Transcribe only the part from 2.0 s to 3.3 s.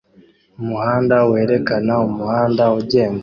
umuhanda ugenda